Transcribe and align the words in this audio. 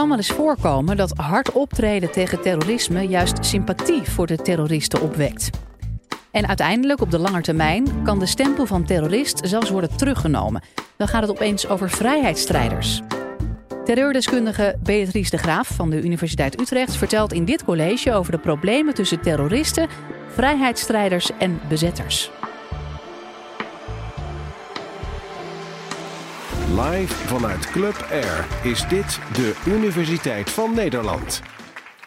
kan 0.00 0.08
wel 0.08 0.18
eens 0.18 0.30
voorkomen 0.30 0.96
dat 0.96 1.12
hard 1.16 1.52
optreden 1.52 2.10
tegen 2.10 2.40
terrorisme 2.40 3.00
juist 3.08 3.46
sympathie 3.46 4.02
voor 4.02 4.26
de 4.26 4.36
terroristen 4.36 5.02
opwekt. 5.02 5.50
En 6.30 6.46
uiteindelijk, 6.46 7.00
op 7.00 7.10
de 7.10 7.18
lange 7.18 7.40
termijn, 7.40 8.02
kan 8.02 8.18
de 8.18 8.26
stempel 8.26 8.66
van 8.66 8.84
terrorist 8.84 9.40
zelfs 9.44 9.70
worden 9.70 9.96
teruggenomen. 9.96 10.62
Dan 10.96 11.08
gaat 11.08 11.22
het 11.22 11.30
opeens 11.30 11.68
over 11.68 11.90
vrijheidsstrijders. 11.90 13.00
Terreurdeskundige 13.84 14.76
Beatrice 14.82 15.30
de 15.30 15.38
Graaf 15.38 15.68
van 15.68 15.90
de 15.90 16.02
Universiteit 16.02 16.60
Utrecht 16.60 16.96
vertelt 16.96 17.32
in 17.32 17.44
dit 17.44 17.64
college 17.64 18.12
over 18.12 18.32
de 18.32 18.38
problemen 18.38 18.94
tussen 18.94 19.20
terroristen, 19.20 19.88
vrijheidsstrijders 20.28 21.30
en 21.38 21.60
bezetters. 21.68 22.30
Live 26.88 27.14
vanuit 27.14 27.70
Club 27.70 28.06
Air 28.10 28.46
is 28.64 28.88
dit 28.88 29.18
de 29.34 29.62
Universiteit 29.66 30.50
van 30.50 30.74
Nederland. 30.74 31.42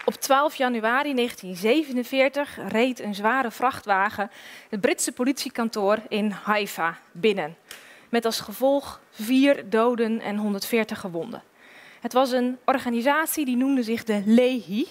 Op 0.06 0.14
12 0.14 0.56
januari 0.56 1.14
1947 1.14 2.58
reed 2.68 3.00
een 3.00 3.16
zware 3.16 3.52
vrachtwagen 3.52 4.32
het 4.70 4.82
Britse 4.82 5.12
politiekantoor 5.12 5.98
in 6.08 6.30
Haifa 6.32 7.00
binnen. 7.12 7.58
Met 8.10 8.26
als 8.26 8.40
gevolg 8.40 9.02
vier 9.10 9.70
doden 9.70 10.22
en 10.22 10.38
140 10.38 11.00
gewonden. 11.00 11.44
Het 12.02 12.14
was 12.14 12.32
een 12.32 12.58
organisatie 12.66 13.46
die 13.46 13.58
noemde 13.58 13.84
zich 13.84 14.04
de 14.04 14.22
Lehi. 14.26 14.88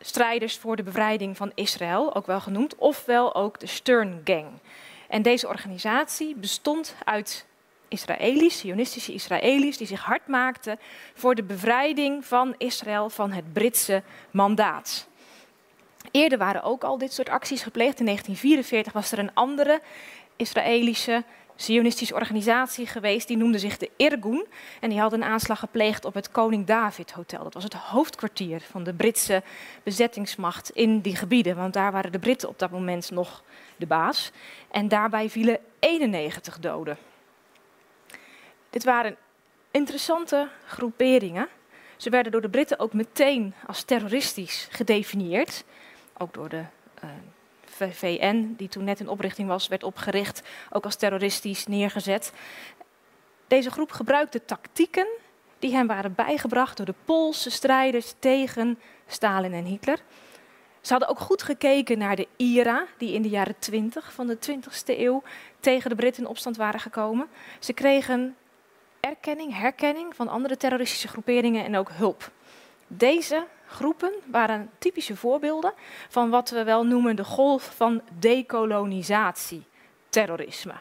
Strijders 0.00 0.56
voor 0.56 0.76
de 0.76 0.82
bevrijding 0.82 1.36
van 1.36 1.52
Israël, 1.54 2.14
ook 2.14 2.26
wel 2.26 2.40
genoemd, 2.40 2.76
ofwel 2.76 3.34
ook 3.34 3.60
de 3.60 3.66
Stern 3.66 4.20
Gang. 4.24 4.48
En 5.08 5.22
deze 5.22 5.48
organisatie 5.48 6.34
bestond 6.34 6.94
uit 7.04 7.46
Israëli's, 7.88 8.58
Zionistische 8.58 9.12
Israëli's, 9.12 9.76
die 9.76 9.86
zich 9.86 10.00
hard 10.00 10.26
maakten 10.26 10.78
voor 11.14 11.34
de 11.34 11.42
bevrijding 11.42 12.24
van 12.24 12.54
Israël 12.58 13.10
van 13.10 13.32
het 13.32 13.52
Britse 13.52 14.02
mandaat. 14.30 15.08
Eerder 16.10 16.38
waren 16.38 16.62
ook 16.62 16.84
al 16.84 16.98
dit 16.98 17.12
soort 17.12 17.28
acties 17.28 17.62
gepleegd. 17.62 17.98
In 17.98 18.04
1944 18.04 18.92
was 18.92 19.12
er 19.12 19.18
een 19.18 19.34
andere 19.34 19.80
Israëlische 20.36 21.24
Zionistische 21.56 22.14
organisatie 22.14 22.86
geweest, 22.86 23.28
die 23.28 23.36
noemde 23.36 23.58
zich 23.58 23.76
de 23.76 23.90
Irgun. 23.96 24.46
En 24.80 24.90
die 24.90 25.00
had 25.00 25.12
een 25.12 25.24
aanslag 25.24 25.58
gepleegd 25.58 26.04
op 26.04 26.14
het 26.14 26.30
Koning 26.30 26.66
David 26.66 27.10
Hotel. 27.10 27.42
Dat 27.42 27.54
was 27.54 27.64
het 27.64 27.74
hoofdkwartier 27.74 28.60
van 28.60 28.84
de 28.84 28.94
Britse 28.94 29.42
bezettingsmacht 29.82 30.70
in 30.70 31.00
die 31.00 31.16
gebieden. 31.16 31.56
Want 31.56 31.72
daar 31.72 31.92
waren 31.92 32.12
de 32.12 32.18
Britten 32.18 32.48
op 32.48 32.58
dat 32.58 32.70
moment 32.70 33.10
nog 33.10 33.42
de 33.76 33.86
baas. 33.86 34.32
En 34.70 34.88
daarbij 34.88 35.30
vielen 35.30 35.58
91 35.78 36.58
doden. 36.58 36.98
Dit 38.74 38.84
waren 38.84 39.16
interessante 39.70 40.48
groeperingen. 40.66 41.48
Ze 41.96 42.10
werden 42.10 42.32
door 42.32 42.40
de 42.40 42.48
Britten 42.48 42.78
ook 42.78 42.92
meteen 42.92 43.54
als 43.66 43.82
terroristisch 43.82 44.68
gedefinieerd. 44.70 45.64
Ook 46.18 46.34
door 46.34 46.48
de 46.48 46.62
uh, 47.04 47.10
eh, 47.78 47.90
VN, 47.92 48.54
die 48.56 48.68
toen 48.68 48.84
net 48.84 49.00
in 49.00 49.08
oprichting 49.08 49.48
was, 49.48 49.68
werd 49.68 49.82
opgericht, 49.82 50.42
ook 50.70 50.84
als 50.84 50.96
terroristisch 50.96 51.66
neergezet. 51.66 52.32
Deze 53.46 53.70
groep 53.70 53.90
gebruikte 53.92 54.44
tactieken 54.44 55.06
die 55.58 55.74
hem 55.74 55.86
waren 55.86 56.14
bijgebracht 56.14 56.76
door 56.76 56.86
de 56.86 56.94
Poolse 57.04 57.50
strijders 57.50 58.14
tegen 58.18 58.78
Stalin 59.06 59.52
en 59.52 59.64
Hitler. 59.64 59.98
Ze 60.80 60.90
hadden 60.90 61.08
ook 61.08 61.20
goed 61.20 61.42
gekeken 61.42 61.98
naar 61.98 62.16
de 62.16 62.28
IRA, 62.36 62.86
die 62.98 63.12
in 63.12 63.22
de 63.22 63.28
jaren 63.28 63.58
20 63.58 64.12
van 64.12 64.26
de 64.26 64.36
20ste 64.36 64.98
eeuw 64.98 65.22
tegen 65.60 65.90
de 65.90 65.96
Britten 65.96 66.22
in 66.22 66.28
opstand 66.28 66.56
waren 66.56 66.80
gekomen. 66.80 67.26
Ze 67.58 67.72
kregen 67.72 68.36
erkenning, 69.04 69.56
herkenning 69.56 70.16
van 70.16 70.28
andere 70.28 70.56
terroristische 70.56 71.08
groeperingen 71.08 71.64
en 71.64 71.76
ook 71.76 71.90
hulp. 71.92 72.30
Deze 72.86 73.46
groepen 73.66 74.12
waren 74.24 74.70
typische 74.78 75.16
voorbeelden 75.16 75.72
van 76.08 76.30
wat 76.30 76.50
we 76.50 76.64
wel 76.64 76.86
noemen 76.86 77.16
de 77.16 77.24
golf 77.24 77.72
van 77.76 78.02
dekolonisatie, 78.18 79.64
terrorisme. 80.08 80.74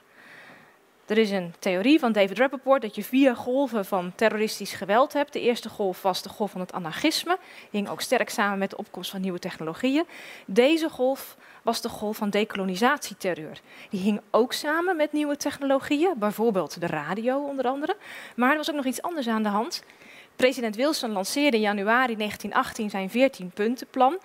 Er 1.06 1.18
is 1.18 1.32
een 1.32 1.54
theorie 1.60 2.00
van 2.00 2.12
David 2.12 2.38
Rappaport 2.38 2.82
dat 2.82 2.96
je 2.96 3.04
vier 3.04 3.36
golven 3.36 3.86
van 3.86 4.12
terroristisch 4.16 4.74
geweld 4.74 5.14
hebt. 5.14 5.34
De 5.34 5.42
eerste 5.42 5.70
golf 5.70 6.02
was 6.02 6.22
de 6.22 6.30
golf 6.30 6.52
van 6.52 6.60
het 6.60 6.74
anarchisme, 6.74 7.38
hing 7.70 7.90
ook 7.90 8.02
sterk 8.02 8.30
samen 8.30 8.58
met 8.58 8.70
de 8.70 8.78
opkomst 8.78 9.12
van 9.12 9.22
nieuwe 9.22 9.40
technologieën. 9.40 10.06
Deze 10.46 10.90
golf 10.90 11.38
was 11.62 11.82
de 11.82 11.90
golf 11.90 12.18
van 12.18 12.30
decolonisatieterreur. 12.30 13.60
Die 13.90 14.00
hing 14.00 14.22
ook 14.32 14.54
samen 14.54 14.96
met 14.96 15.12
nieuwe 15.12 15.38
technologieën, 15.38 16.14
bijvoorbeeld 16.18 16.80
de 16.80 16.88
radio 16.88 17.38
onder 17.38 17.66
andere. 17.66 17.96
Maar 18.36 18.52
er 18.52 18.58
was 18.58 18.70
ook 18.70 18.76
nog 18.76 18.86
iets 18.86 19.02
anders 19.02 19.28
aan 19.28 19.44
de 19.44 19.50
hand. 19.50 19.84
President 20.36 20.76
Wilson 20.76 21.12
lanceerde 21.12 21.58
in 21.58 21.64
januari 21.64 22.16
1918 22.16 22.90
zijn 22.90 23.10
14-puntenplan. 23.10 24.20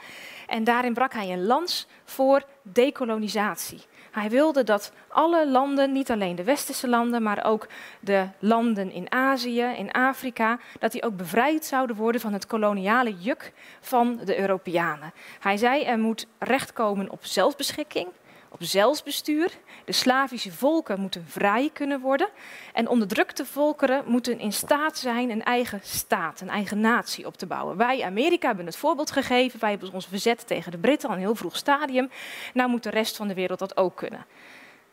En 0.47 0.65
daarin 0.65 0.95
brak 0.95 1.13
hij 1.13 1.33
een 1.33 1.47
lans 1.47 1.87
voor 2.05 2.43
dekolonisatie. 2.63 3.81
Hij 4.19 4.31
wilde 4.31 4.65
dat 4.65 4.93
alle 5.09 5.49
landen, 5.49 5.93
niet 5.93 6.11
alleen 6.11 6.37
de 6.37 6.45
westerse 6.45 6.89
landen, 6.89 7.23
maar 7.23 7.45
ook 7.45 7.67
de 8.01 8.29
landen 8.39 8.93
in 8.93 9.13
Azië, 9.13 9.63
in 9.63 9.93
Afrika, 9.93 10.59
dat 10.79 10.93
die 10.93 11.03
ook 11.03 11.17
bevrijd 11.17 11.65
zouden 11.65 11.97
worden 11.97 12.21
van 12.21 12.33
het 12.33 12.47
koloniale 12.47 13.15
juk 13.19 13.53
van 13.81 14.21
de 14.25 14.39
Europeanen. 14.39 15.13
Hij 15.41 15.57
zei 15.57 15.83
er 15.83 15.99
moet 15.99 16.27
recht 16.39 16.73
komen 16.73 17.11
op 17.11 17.25
zelfbeschikking, 17.25 18.09
op 18.49 18.59
zelfbestuur. 18.63 19.51
De 19.85 19.93
Slavische 19.93 20.53
volken 20.53 21.01
moeten 21.01 21.25
vrij 21.27 21.71
kunnen 21.73 22.01
worden. 22.01 22.29
En 22.73 22.89
onderdrukte 22.89 23.47
volkeren 23.47 24.03
moeten 24.07 24.39
in 24.39 24.53
staat 24.53 24.99
zijn 24.99 25.31
een 25.31 25.45
eigen 25.45 25.81
staat, 25.83 26.41
een 26.41 26.49
eigen 26.49 26.81
natie 26.81 27.27
op 27.27 27.37
te 27.37 27.47
bouwen. 27.47 27.77
Wij, 27.77 28.03
Amerika, 28.03 28.47
hebben 28.47 28.67
het 28.67 28.77
voorbeeld 28.77 29.11
gegeven. 29.11 29.61
Wij 29.61 29.71
hebben 29.71 29.93
ons 29.93 30.07
verzet 30.07 30.47
tegen 30.47 30.73
de 30.73 30.79
Britten 30.79 31.09
al 31.09 31.15
een 31.15 31.21
heel 31.21 31.35
vroeg 31.35 31.57
stadium. 31.57 32.11
Nou 32.55 32.71
moet 32.71 32.83
de 32.83 32.91
rest 32.91 33.17
van 33.17 33.29
de 33.29 33.35
wereld 33.35 33.59
dat 33.59 33.77
ook 33.77 33.97
kunnen. 33.97 34.27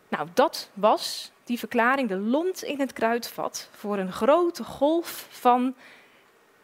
Nou, 0.07 0.27
dat 0.33 0.69
was 0.73 1.31
die 1.43 1.59
verklaring 1.59 2.09
de 2.09 2.17
lont 2.17 2.63
in 2.63 2.79
het 2.79 2.93
kruidvat 2.93 3.69
voor 3.71 3.97
een 3.97 4.11
grote 4.11 4.63
golf 4.63 5.27
van 5.29 5.75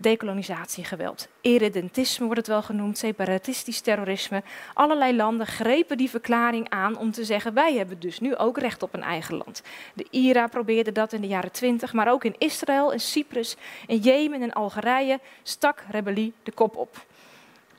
decolonisatiegeweld. 0.01 1.27
Irredentisme 1.41 2.25
wordt 2.25 2.39
het 2.39 2.49
wel 2.49 2.61
genoemd, 2.61 2.97
separatistisch 2.97 3.81
terrorisme. 3.81 4.43
Allerlei 4.73 5.15
landen 5.15 5.47
grepen 5.47 5.97
die 5.97 6.09
verklaring 6.09 6.69
aan 6.69 6.97
om 6.97 7.11
te 7.11 7.25
zeggen: 7.25 7.53
wij 7.53 7.75
hebben 7.75 7.99
dus 7.99 8.19
nu 8.19 8.35
ook 8.35 8.57
recht 8.57 8.83
op 8.83 8.93
een 8.93 9.03
eigen 9.03 9.35
land. 9.35 9.61
De 9.93 10.07
IRA 10.09 10.47
probeerde 10.47 10.91
dat 10.91 11.13
in 11.13 11.21
de 11.21 11.27
jaren 11.27 11.51
twintig, 11.51 11.93
maar 11.93 12.11
ook 12.11 12.23
in 12.23 12.35
Israël, 12.37 12.91
in 12.91 12.99
Cyprus, 12.99 13.55
in 13.87 13.97
Jemen 13.97 14.41
en 14.41 14.53
Algerije 14.53 15.19
stak 15.43 15.83
rebellie 15.89 16.33
de 16.43 16.51
kop 16.51 16.75
op. 16.75 17.05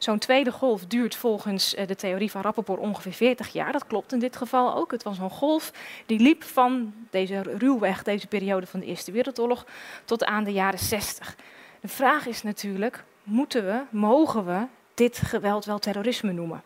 Zo'n 0.03 0.19
tweede 0.19 0.53
golf 0.53 0.87
duurt 0.87 1.15
volgens 1.15 1.75
eh, 1.75 1.87
de 1.87 1.97
theorie 1.97 2.31
van 2.31 2.43
Rappaport 2.43 2.81
ongeveer 2.81 3.13
40 3.13 3.53
jaar. 3.53 3.73
Dat 3.73 3.87
klopt 3.87 4.13
in 4.13 4.19
dit 4.19 4.37
geval 4.37 4.75
ook. 4.75 4.91
Het 4.91 5.03
was 5.03 5.19
een 5.19 5.31
golf 5.31 5.73
die 6.07 6.21
liep 6.21 6.43
van 6.43 6.95
deze 7.11 7.43
ruwweg, 7.43 8.03
deze 8.03 8.27
periode 8.27 8.67
van 8.67 8.81
de 8.81 8.87
Eerste 8.87 9.13
Wereldoorlog, 9.13 9.67
tot 10.05 10.25
aan 10.25 10.45
de 10.45 10.53
jaren 10.53 10.79
60. 10.79 11.37
De 11.83 11.89
vraag 11.89 12.27
is 12.27 12.43
natuurlijk, 12.43 13.05
moeten 13.23 13.65
we, 13.65 13.83
mogen 13.91 14.47
we 14.47 14.67
dit 14.95 15.19
geweld 15.19 15.65
wel 15.65 15.79
terrorisme 15.79 16.33
noemen? 16.33 16.63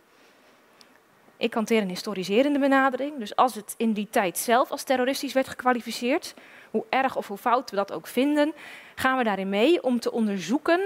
Ik 1.37 1.55
hanteer 1.55 1.83
een 1.83 1.89
historiserende 1.89 2.59
benadering. 2.59 3.19
Dus 3.19 3.37
als 3.37 3.55
het 3.55 3.75
in 3.77 3.93
die 3.93 4.09
tijd 4.11 4.39
zelf 4.39 4.71
als 4.71 4.83
terroristisch 4.83 5.33
werd 5.33 5.49
gekwalificeerd, 5.49 6.35
hoe 6.71 6.85
erg 6.89 7.17
of 7.17 7.29
hoe 7.29 7.37
fout 7.37 7.71
we 7.71 7.77
dat 7.77 7.93
ook 7.93 8.07
vinden, 8.07 8.53
gaan 8.95 9.19
we 9.19 9.25
daarin 9.25 9.49
mee 9.49 9.83
om 9.83 10.01
te 10.01 10.13
onderzoeken 10.13 10.81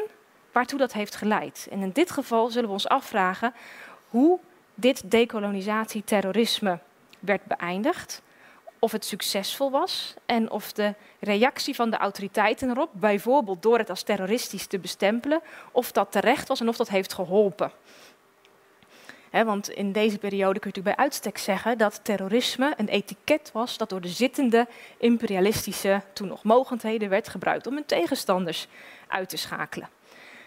waartoe 0.52 0.78
dat 0.78 0.92
heeft 0.92 1.14
geleid. 1.14 1.66
En 1.70 1.80
in 1.80 1.90
dit 1.92 2.10
geval 2.10 2.48
zullen 2.48 2.68
we 2.68 2.74
ons 2.74 2.88
afvragen 2.88 3.54
hoe 4.08 4.38
dit 4.74 5.10
decolonisatieterrorisme 5.10 6.78
werd 7.20 7.44
beëindigd 7.44 8.22
of 8.80 8.92
het 8.92 9.04
succesvol 9.04 9.70
was 9.70 10.14
en 10.26 10.50
of 10.50 10.72
de 10.72 10.94
reactie 11.20 11.74
van 11.74 11.90
de 11.90 11.96
autoriteiten 11.96 12.70
erop, 12.70 12.90
bijvoorbeeld 12.92 13.62
door 13.62 13.78
het 13.78 13.90
als 13.90 14.02
terroristisch 14.02 14.66
te 14.66 14.78
bestempelen, 14.78 15.40
of 15.72 15.92
dat 15.92 16.12
terecht 16.12 16.48
was 16.48 16.60
en 16.60 16.68
of 16.68 16.76
dat 16.76 16.88
heeft 16.88 17.12
geholpen. 17.12 17.72
want 19.30 19.70
in 19.70 19.92
deze 19.92 20.18
periode 20.18 20.58
kun 20.58 20.70
je 20.70 20.76
natuurlijk 20.76 20.96
bij 20.96 21.04
uitstek 21.04 21.38
zeggen 21.38 21.78
dat 21.78 22.04
terrorisme 22.04 22.74
een 22.76 22.88
etiket 22.88 23.50
was 23.52 23.76
dat 23.76 23.88
door 23.88 24.00
de 24.00 24.08
zittende 24.08 24.66
imperialistische, 24.98 26.02
toen 26.12 26.28
nog 26.28 26.42
mogendheden, 26.42 27.08
werd 27.08 27.28
gebruikt 27.28 27.66
om 27.66 27.74
hun 27.74 27.86
tegenstanders 27.86 28.66
uit 29.08 29.28
te 29.28 29.36
schakelen. 29.36 29.88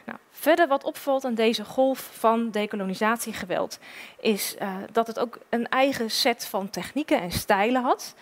Nou, 0.06 0.18
verder 0.32 0.68
wat 0.68 0.84
opvalt 0.84 1.26
aan 1.26 1.34
deze 1.34 1.66
golf 1.66 2.10
van 2.14 2.52
decolonisatiegeweld 2.52 3.80
is 4.20 4.56
uh, 4.62 4.76
dat 4.92 5.08
het 5.08 5.20
ook 5.20 5.40
een 5.50 5.70
eigen 5.70 6.12
set 6.12 6.46
van 6.46 6.70
technieken 6.70 7.22
en 7.22 7.32
stijlen 7.32 7.84
had. 7.84 8.16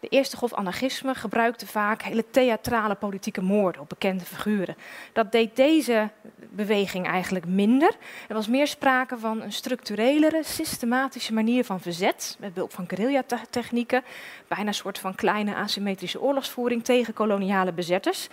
De 0.00 0.08
eerste 0.08 0.36
golf 0.36 0.54
anarchisme 0.54 1.14
gebruikte 1.14 1.66
vaak 1.66 2.02
hele 2.02 2.24
theatrale 2.30 2.94
politieke 2.94 3.42
moorden 3.42 3.80
op 3.80 3.88
bekende 3.88 4.24
figuren. 4.24 4.76
Dat 5.12 5.32
deed 5.32 5.56
deze 5.56 6.10
beweging 6.50 7.06
eigenlijk 7.06 7.46
minder. 7.46 7.96
Er 8.28 8.34
was 8.34 8.48
meer 8.48 8.66
sprake 8.66 9.18
van 9.18 9.42
een 9.42 9.52
structurelere, 9.52 10.42
systematische 10.44 11.32
manier 11.32 11.64
van 11.64 11.80
verzet, 11.80 12.36
met 12.38 12.54
behulp 12.54 12.74
van 12.74 12.88
guerrilla-technieken, 12.88 14.04
bijna 14.48 14.66
een 14.66 14.74
soort 14.74 14.98
van 14.98 15.14
kleine 15.14 15.54
asymmetrische 15.54 16.20
oorlogsvoering 16.20 16.84
tegen 16.84 17.14
koloniale 17.14 17.72
bezetters. 17.72 18.28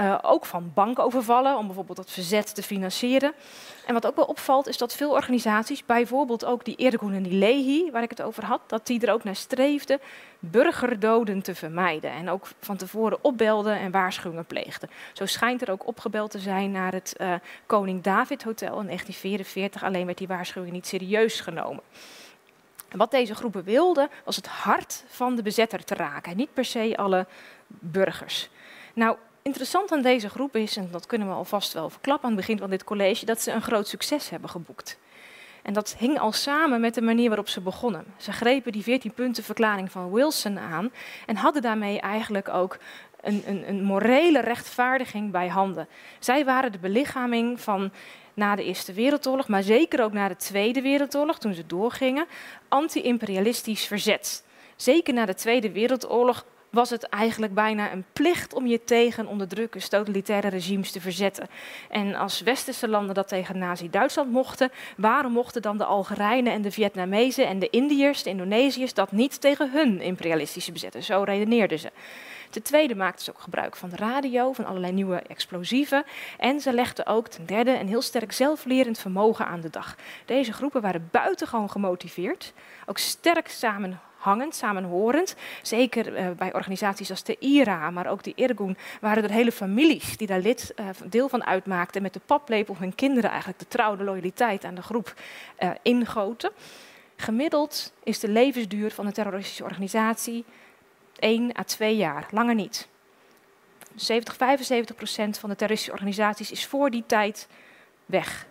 Uh, 0.00 0.18
ook 0.22 0.44
van 0.44 0.70
bankovervallen, 0.74 1.56
om 1.56 1.66
bijvoorbeeld 1.66 1.98
het 1.98 2.10
verzet 2.10 2.54
te 2.54 2.62
financieren. 2.62 3.32
En 3.86 3.94
wat 3.94 4.06
ook 4.06 4.16
wel 4.16 4.24
opvalt, 4.24 4.66
is 4.66 4.78
dat 4.78 4.94
veel 4.94 5.10
organisaties, 5.10 5.86
bijvoorbeeld 5.86 6.44
ook 6.44 6.64
die 6.64 6.76
Ergun 6.76 7.14
en 7.14 7.22
die 7.22 7.32
Lehi, 7.32 7.90
waar 7.90 8.02
ik 8.02 8.10
het 8.10 8.22
over 8.22 8.44
had, 8.44 8.60
dat 8.66 8.86
die 8.86 9.06
er 9.06 9.12
ook 9.12 9.24
naar 9.24 9.36
streefden 9.36 10.00
burgerdoden 10.38 11.42
te 11.42 11.54
vermijden. 11.54 12.10
En 12.10 12.30
ook 12.30 12.46
van 12.60 12.76
tevoren 12.76 13.18
opbelden 13.24 13.78
en 13.78 13.90
waarschuwingen 13.90 14.46
pleegden. 14.46 14.90
Zo 15.12 15.26
schijnt 15.26 15.62
er 15.62 15.70
ook 15.70 15.86
opgebeld 15.86 16.30
te 16.30 16.38
zijn 16.38 16.70
naar 16.70 16.92
het 16.92 17.14
uh, 17.20 17.34
Koning 17.66 18.02
David 18.02 18.42
Hotel 18.42 18.80
in 18.80 18.86
1944. 18.86 19.84
Alleen 19.84 20.06
werd 20.06 20.18
die 20.18 20.26
waarschuwing 20.26 20.72
niet 20.72 20.86
serieus 20.86 21.40
genomen. 21.40 21.82
En 22.88 22.98
wat 22.98 23.10
deze 23.10 23.34
groepen 23.34 23.64
wilden, 23.64 24.08
was 24.24 24.36
het 24.36 24.46
hart 24.46 25.04
van 25.06 25.36
de 25.36 25.42
bezetter 25.42 25.84
te 25.84 25.94
raken. 25.94 26.36
niet 26.36 26.54
per 26.54 26.64
se 26.64 26.96
alle 26.96 27.26
burgers. 27.68 28.48
Nou, 28.94 29.16
interessant 29.48 29.92
aan 29.92 30.02
deze 30.02 30.28
groep 30.28 30.56
is, 30.56 30.76
en 30.76 30.88
dat 30.90 31.06
kunnen 31.06 31.28
we 31.28 31.34
alvast 31.34 31.72
wel 31.72 31.90
verklappen 31.90 32.28
aan 32.28 32.36
het 32.36 32.40
begin 32.46 32.58
van 32.58 32.70
dit 32.70 32.84
college, 32.84 33.24
dat 33.24 33.40
ze 33.40 33.52
een 33.52 33.62
groot 33.62 33.88
succes 33.88 34.30
hebben 34.30 34.50
geboekt. 34.50 34.98
En 35.62 35.72
dat 35.72 35.96
hing 35.98 36.18
al 36.18 36.32
samen 36.32 36.80
met 36.80 36.94
de 36.94 37.02
manier 37.02 37.28
waarop 37.28 37.48
ze 37.48 37.60
begonnen. 37.60 38.04
Ze 38.16 38.32
grepen 38.32 38.72
die 38.72 38.82
14 38.82 39.12
punten 39.12 39.44
verklaring 39.44 39.90
van 39.90 40.12
Wilson 40.12 40.58
aan 40.58 40.90
en 41.26 41.36
hadden 41.36 41.62
daarmee 41.62 42.00
eigenlijk 42.00 42.48
ook 42.48 42.78
een, 43.20 43.42
een, 43.46 43.68
een 43.68 43.82
morele 43.82 44.40
rechtvaardiging 44.40 45.30
bij 45.30 45.48
handen. 45.48 45.88
Zij 46.18 46.44
waren 46.44 46.72
de 46.72 46.78
belichaming 46.78 47.60
van 47.60 47.92
na 48.34 48.56
de 48.56 48.64
Eerste 48.64 48.92
Wereldoorlog, 48.92 49.48
maar 49.48 49.62
zeker 49.62 50.02
ook 50.02 50.12
na 50.12 50.28
de 50.28 50.36
Tweede 50.36 50.82
Wereldoorlog, 50.82 51.38
toen 51.38 51.54
ze 51.54 51.66
doorgingen, 51.66 52.26
anti-imperialistisch 52.68 53.86
verzet. 53.86 54.44
Zeker 54.76 55.14
na 55.14 55.26
de 55.26 55.34
Tweede 55.34 55.72
Wereldoorlog 55.72 56.44
was 56.70 56.90
het 56.90 57.02
eigenlijk 57.02 57.54
bijna 57.54 57.92
een 57.92 58.04
plicht 58.12 58.54
om 58.54 58.66
je 58.66 58.84
tegen 58.84 59.26
onderdrukkers, 59.26 59.88
totalitaire 59.88 60.48
regimes 60.48 60.90
te 60.90 61.00
verzetten. 61.00 61.48
En 61.90 62.14
als 62.14 62.40
westerse 62.40 62.88
landen 62.88 63.14
dat 63.14 63.28
tegen 63.28 63.58
Nazi-Duitsland 63.58 64.30
mochten, 64.30 64.70
waarom 64.96 65.32
mochten 65.32 65.62
dan 65.62 65.78
de 65.78 65.84
Algerijnen 65.84 66.52
en 66.52 66.62
de 66.62 66.70
Vietnamezen 66.70 67.46
en 67.46 67.58
de 67.58 67.70
Indiërs, 67.70 68.22
de 68.22 68.30
Indonesiërs 68.30 68.94
dat 68.94 69.12
niet 69.12 69.40
tegen 69.40 69.70
hun 69.70 70.00
imperialistische 70.00 70.72
bezetters? 70.72 71.06
Zo 71.06 71.22
redeneerden 71.22 71.78
ze. 71.78 71.90
Ten 72.50 72.62
tweede 72.62 72.94
maakten 72.94 73.24
ze 73.24 73.30
ook 73.30 73.40
gebruik 73.40 73.76
van 73.76 73.88
de 73.88 73.96
radio, 73.96 74.52
van 74.52 74.64
allerlei 74.66 74.92
nieuwe 74.92 75.16
explosieven. 75.16 76.04
En 76.38 76.60
ze 76.60 76.72
legden 76.72 77.06
ook 77.06 77.28
ten 77.28 77.46
derde 77.46 77.78
een 77.78 77.88
heel 77.88 78.02
sterk 78.02 78.32
zelflerend 78.32 78.98
vermogen 78.98 79.46
aan 79.46 79.60
de 79.60 79.70
dag. 79.70 79.96
Deze 80.24 80.52
groepen 80.52 80.80
waren 80.80 81.08
buitengewoon 81.10 81.70
gemotiveerd, 81.70 82.52
ook 82.86 82.98
sterk 82.98 83.48
samenhangend, 84.18 84.54
samenhorend. 84.54 85.36
Zeker 85.62 86.18
uh, 86.18 86.30
bij 86.30 86.54
organisaties 86.54 87.10
als 87.10 87.22
de 87.22 87.36
IRA, 87.38 87.90
maar 87.90 88.06
ook 88.06 88.22
de 88.22 88.32
Irgun, 88.34 88.76
waren 89.00 89.22
er 89.22 89.30
hele 89.30 89.52
families 89.52 90.16
die 90.16 90.26
daar 90.26 90.40
lid, 90.40 90.72
uh, 90.76 90.86
deel 91.04 91.28
van 91.28 91.44
uitmaakten. 91.44 92.02
Met 92.02 92.12
de 92.12 92.20
paplepel 92.26 92.76
hun 92.78 92.94
kinderen 92.94 93.30
eigenlijk 93.30 93.58
de 93.58 93.68
trouwde 93.68 94.04
loyaliteit 94.04 94.64
aan 94.64 94.74
de 94.74 94.82
groep 94.82 95.14
uh, 95.58 95.70
ingoten. 95.82 96.50
Gemiddeld 97.16 97.92
is 98.02 98.18
de 98.18 98.28
levensduur 98.28 98.90
van 98.90 99.06
een 99.06 99.12
terroristische 99.12 99.64
organisatie 99.64 100.44
1 101.18 101.58
à 101.58 101.62
2 101.62 101.96
jaar, 101.96 102.26
langer 102.30 102.54
niet. 102.54 102.88
70, 103.94 104.36
75 104.36 104.96
procent 104.96 105.38
van 105.38 105.48
de 105.48 105.56
terroristische 105.56 105.92
organisaties 105.92 106.50
is 106.50 106.66
voor 106.66 106.90
die 106.90 107.04
tijd 107.06 107.48
weg. 108.06 108.46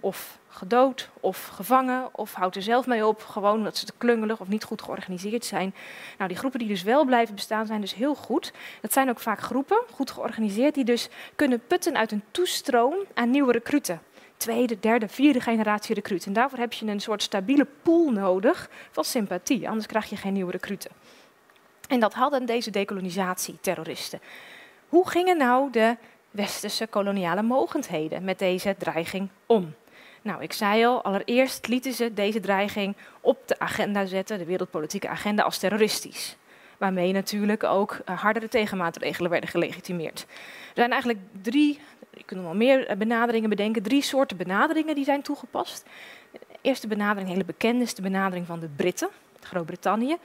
Of 0.00 0.37
gedood, 0.48 1.08
of 1.20 1.46
gevangen, 1.46 2.08
of 2.12 2.34
houdt 2.34 2.56
er 2.56 2.62
zelf 2.62 2.86
mee 2.86 3.06
op, 3.06 3.22
gewoon 3.22 3.56
omdat 3.56 3.76
ze 3.76 3.84
te 3.84 3.92
klungelig 3.98 4.40
of 4.40 4.48
niet 4.48 4.64
goed 4.64 4.82
georganiseerd 4.82 5.44
zijn. 5.44 5.74
Nou, 6.16 6.28
die 6.28 6.38
groepen 6.38 6.58
die 6.58 6.68
dus 6.68 6.82
wel 6.82 7.04
blijven 7.04 7.34
bestaan, 7.34 7.66
zijn 7.66 7.80
dus 7.80 7.94
heel 7.94 8.14
goed. 8.14 8.52
Dat 8.80 8.92
zijn 8.92 9.08
ook 9.08 9.20
vaak 9.20 9.40
groepen, 9.40 9.78
goed 9.90 10.10
georganiseerd, 10.10 10.74
die 10.74 10.84
dus 10.84 11.08
kunnen 11.34 11.60
putten 11.66 11.96
uit 11.96 12.12
een 12.12 12.22
toestroom 12.30 12.94
aan 13.14 13.30
nieuwe 13.30 13.52
recruten. 13.52 14.00
Tweede, 14.36 14.80
derde, 14.80 15.08
vierde 15.08 15.40
generatie 15.40 15.94
recruten. 15.94 16.26
En 16.28 16.32
daarvoor 16.32 16.58
heb 16.58 16.72
je 16.72 16.86
een 16.86 17.00
soort 17.00 17.22
stabiele 17.22 17.66
pool 17.82 18.10
nodig 18.10 18.70
van 18.90 19.04
sympathie, 19.04 19.68
anders 19.68 19.86
krijg 19.86 20.10
je 20.10 20.16
geen 20.16 20.32
nieuwe 20.32 20.52
recruten. 20.52 20.90
En 21.88 22.00
dat 22.00 22.14
hadden 22.14 22.46
deze 22.46 22.70
decolonisatieterroristen. 22.70 24.20
Hoe 24.88 25.08
gingen 25.08 25.36
nou 25.36 25.70
de 25.70 25.96
westerse 26.30 26.86
koloniale 26.86 27.42
mogendheden 27.42 28.24
met 28.24 28.38
deze 28.38 28.74
dreiging 28.78 29.28
om? 29.46 29.74
Nou, 30.22 30.42
ik 30.42 30.52
zei 30.52 30.84
al, 30.84 31.04
allereerst 31.04 31.68
lieten 31.68 31.92
ze 31.92 32.14
deze 32.14 32.40
dreiging 32.40 32.96
op 33.20 33.38
de 33.46 33.58
agenda 33.58 34.06
zetten, 34.06 34.38
de 34.38 34.44
wereldpolitieke 34.44 35.08
agenda, 35.08 35.42
als 35.42 35.58
terroristisch. 35.58 36.36
Waarmee 36.78 37.12
natuurlijk 37.12 37.64
ook 37.64 37.92
uh, 37.92 38.20
hardere 38.20 38.48
tegenmaatregelen 38.48 39.30
werden 39.30 39.50
gelegitimeerd. 39.50 40.26
Er 40.68 40.74
zijn 40.74 40.90
eigenlijk 40.90 41.20
drie, 41.42 41.80
je 42.14 42.24
kunt 42.24 42.40
nog 42.40 42.48
wel 42.50 42.58
meer 42.58 42.86
eh, 42.86 42.96
benaderingen 42.96 43.48
bedenken, 43.48 43.82
drie 43.82 44.02
soorten 44.02 44.36
benaderingen 44.36 44.94
die 44.94 45.04
zijn 45.04 45.22
toegepast. 45.22 45.84
De 46.32 46.38
eerste 46.60 46.86
benadering, 46.86 47.30
hele 47.30 47.44
bekende, 47.44 47.84
is 47.84 47.94
de 47.94 48.02
benadering 48.02 48.46
van 48.46 48.60
de 48.60 48.68
Britten, 48.76 49.08
Groot-Brittannië. 49.40 50.16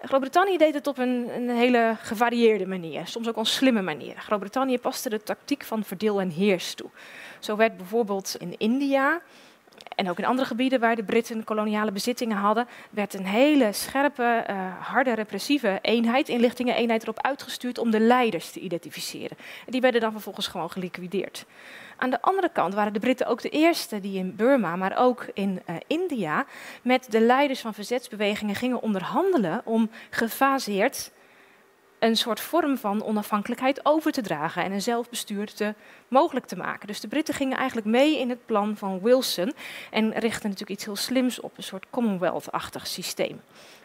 Groot-Brittannië 0.00 0.56
deed 0.56 0.74
het 0.74 0.86
op 0.86 0.98
een, 0.98 1.28
een, 1.34 1.50
hele 1.50 1.96
gevarieerde 2.00 2.66
manier, 2.66 3.06
soms 3.06 3.28
ook 3.28 3.36
een 3.36 3.46
slimme 3.46 3.82
manier. 3.82 4.14
Groot-Brittannië 4.16 4.78
paste 4.78 5.10
de 5.10 5.22
tactiek 5.22 5.64
van 5.64 5.84
verdeel 5.84 6.20
en 6.20 6.30
heers 6.30 6.74
toe. 6.74 6.90
Zo 7.38 7.56
werd 7.56 7.76
bijvoorbeeld 7.76 8.36
in 8.38 8.54
India 8.58 9.20
en 9.94 10.10
ook 10.10 10.18
in 10.18 10.24
andere 10.24 10.48
gebieden 10.48 10.80
waar 10.80 10.96
de 10.96 11.04
Britten 11.04 11.44
koloniale 11.44 11.92
bezittingen 11.92 12.36
hadden, 12.36 12.66
werd 12.90 13.14
een 13.14 13.26
hele 13.26 13.72
scherpe, 13.72 14.44
uh, 14.50 14.56
harde, 14.80 15.14
repressieve 15.14 15.78
eenheid, 15.82 16.28
inlichtingeneenheid 16.28 17.02
erop 17.02 17.22
uitgestuurd 17.22 17.78
om 17.78 17.90
de 17.90 18.00
leiders 18.00 18.50
te 18.50 18.60
identificeren. 18.60 19.36
En 19.66 19.72
die 19.72 19.80
werden 19.80 20.00
dan 20.00 20.12
vervolgens 20.12 20.46
gewoon 20.46 20.70
geliquideerd. 20.70 21.46
Aan 21.96 22.10
de 22.10 22.22
andere 22.22 22.50
kant 22.52 22.74
waren 22.74 22.92
de 22.92 22.98
Britten 22.98 23.26
ook 23.26 23.42
de 23.42 23.48
eerste 23.48 24.00
die 24.00 24.18
in 24.18 24.36
Burma, 24.36 24.76
maar 24.76 24.98
ook 24.98 25.26
in 25.34 25.62
uh, 25.68 25.76
India, 25.86 26.46
met 26.82 27.06
de 27.10 27.20
leiders 27.20 27.60
van 27.60 27.74
verzetsbewegingen 27.74 28.54
gingen 28.54 28.82
onderhandelen 28.82 29.60
om 29.64 29.90
gefaseerd 30.10 31.10
een 31.98 32.16
soort 32.16 32.40
vorm 32.40 32.78
van 32.78 33.04
onafhankelijkheid 33.04 33.80
over 33.82 34.12
te 34.12 34.22
dragen 34.22 34.64
en 34.64 34.72
een 34.72 34.82
zelfbestuur 34.82 35.52
te, 35.52 35.74
mogelijk 36.08 36.46
te 36.46 36.56
maken. 36.56 36.86
Dus 36.86 37.00
de 37.00 37.08
Britten 37.08 37.34
gingen 37.34 37.56
eigenlijk 37.56 37.86
mee 37.86 38.18
in 38.18 38.28
het 38.28 38.46
plan 38.46 38.76
van 38.76 39.00
Wilson 39.00 39.52
en 39.90 40.12
richtten 40.12 40.50
natuurlijk 40.50 40.70
iets 40.70 40.84
heel 40.84 40.96
slims 40.96 41.40
op, 41.40 41.56
een 41.56 41.62
soort 41.62 41.86
Commonwealth-achtig 41.90 42.86
systeem. 42.86 43.40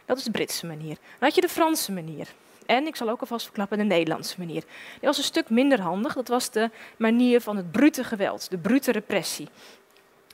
Dat 0.06 0.18
is 0.18 0.24
de 0.24 0.32
Britse 0.32 0.66
manier. 0.66 0.96
Dan 0.96 1.28
had 1.28 1.36
je 1.36 1.42
de 1.42 1.50
Franse 1.50 1.92
manier. 1.92 2.28
En 2.66 2.88
ik 2.88 2.96
zal 2.96 3.10
ook 3.10 3.20
alvast 3.20 3.46
verklappen 3.46 3.78
de 3.78 3.84
Nederlandse 3.84 4.36
manier. 4.38 4.62
Die 5.00 5.08
was 5.08 5.18
een 5.18 5.24
stuk 5.24 5.50
minder 5.50 5.82
handig. 5.82 6.14
Dat 6.14 6.28
was 6.28 6.52
de 6.52 6.70
manier 6.98 7.42
van 7.42 7.58
het 7.58 7.72
brute 7.72 8.04
geweld, 8.04 8.50
de 8.50 8.58
brute 8.58 8.92
repressie. 8.92 9.48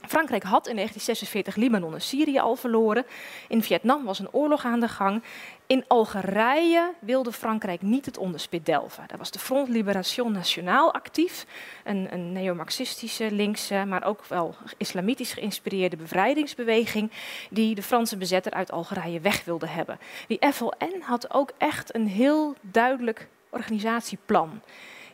Frankrijk 0.08 0.44
had 0.44 0.68
in 0.68 0.76
1946 0.76 1.56
Libanon 1.56 1.94
en 1.94 2.02
Syrië 2.02 2.40
al 2.40 2.56
verloren. 2.56 3.06
In 3.48 3.64
Vietnam 3.64 4.04
was 4.04 4.20
een 4.20 4.32
oorlog 4.32 4.66
aan 4.66 4.80
de 4.80 4.88
gang. 4.88 5.24
In 5.68 5.84
Algerije 5.88 6.94
wilde 7.00 7.32
Frankrijk 7.32 7.82
niet 7.82 8.06
het 8.06 8.18
onderspit 8.18 8.66
delven. 8.66 9.04
Daar 9.08 9.18
was 9.18 9.32
de 9.32 9.40
Front 9.40 9.70
Libération 9.70 10.32
Nationale 10.32 10.92
actief, 10.92 11.46
een, 11.84 12.08
een 12.12 12.32
neo-marxistische, 12.32 13.32
linkse, 13.32 13.86
maar 13.88 14.04
ook 14.04 14.26
wel 14.26 14.56
islamitisch 14.78 15.34
geïnspireerde 15.34 15.96
bevrijdingsbeweging, 15.96 17.12
die 17.50 17.76
de 17.76 17.84
Franse 17.84 18.18
bezetter 18.18 18.52
uit 18.52 18.72
Algerije 18.72 19.20
weg 19.20 19.44
wilde 19.44 19.68
hebben. 19.68 20.00
Die 20.28 20.48
FLN 20.52 21.02
had 21.02 21.34
ook 21.34 21.52
echt 21.58 21.96
een 21.96 22.08
heel 22.08 22.56
duidelijk 22.62 23.28
organisatieplan 23.50 24.62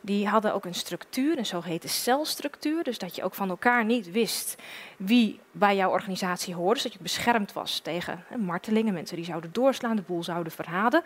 die 0.02 0.28
hadden 0.28 0.54
ook 0.54 0.66
een 0.66 0.76
structuur, 0.76 1.38
een 1.38 1.46
zogeheten 1.46 1.90
celstructuur. 1.90 2.84
Dus 2.84 2.98
dat 2.98 3.16
je 3.16 3.24
ook 3.24 3.34
van 3.34 3.50
elkaar 3.50 3.86
niet 3.86 4.12
wist 4.12 4.56
wie 4.98 5.40
bij 5.52 5.76
jouw 5.76 5.90
organisatie 5.90 6.54
hoorde. 6.54 6.74
Dus 6.74 6.84
dat 6.84 6.94
je 6.94 7.00
beschermd 7.02 7.54
was 7.54 7.80
tegen 7.80 8.24
martelingen, 8.38 8.94
mensen 8.94 9.16
die 9.16 9.26
zouden 9.26 9.50
doorslaan, 9.54 9.96
de 9.96 10.02
boel 10.02 10.24
zouden 10.24 10.52
verraden. 10.52 11.04